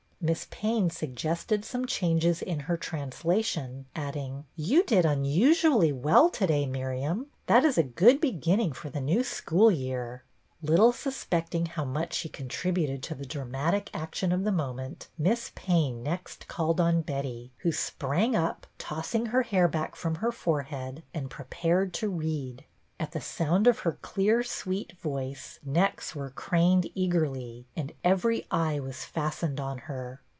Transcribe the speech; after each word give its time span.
Miss 0.23 0.45
Payne 0.51 0.91
suggested 0.91 1.65
some 1.65 1.87
changes 1.87 2.43
in 2.43 2.59
her 2.59 2.77
translation, 2.77 3.87
adding,— 3.95 4.45
"You 4.71 4.83
did 4.83 5.03
unusually 5.03 5.91
well 5.91 6.29
to 6.29 6.45
day, 6.45 6.67
Miriam. 6.67 7.25
That 7.47 7.65
is 7.65 7.75
a 7.75 7.81
good 7.81 8.21
beginning 8.21 8.73
for 8.73 8.91
the 8.91 9.01
new 9.01 9.23
school 9.23 9.71
year." 9.71 10.21
Little 10.61 10.91
suspecting 10.91 11.65
how 11.65 11.85
much 11.85 12.13
she 12.13 12.29
contrib 12.29 12.77
uted 12.87 13.01
to 13.01 13.15
the 13.15 13.25
dramatic 13.25 13.89
action 13.95 14.31
of 14.31 14.43
the 14.43 14.51
moment. 14.51 15.07
Miss 15.17 15.51
Payne 15.55 16.03
next 16.03 16.47
called 16.47 16.79
on 16.79 17.01
Betty, 17.01 17.49
who 17.63 17.71
sprang 17.71 18.35
up, 18.35 18.67
tossing 18.77 19.25
her 19.25 19.41
hair 19.41 19.67
back 19.67 19.95
from 19.95 20.13
her 20.21 20.31
forehead, 20.31 21.01
und 21.15 21.31
prepared 21.31 21.95
to 21.95 22.09
read. 22.09 22.65
At 22.99 23.13
the 23.13 23.19
sound 23.21 23.65
of 23.65 23.79
her 23.79 23.97
clear, 24.03 24.43
sweet 24.43 24.91
voice, 24.99 25.59
necks 25.65 26.13
were 26.13 26.29
craned 26.29 26.87
eagerly 26.93 27.65
and 27.75 27.93
every 28.03 28.45
eye 28.51 28.79
was 28.79 29.05
fastened 29.05 29.59
on 29.59 29.79
her. 29.79 30.21